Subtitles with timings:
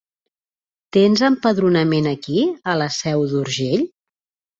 [0.95, 3.85] Tens empadronament aquí, a la Seu d'Urgell?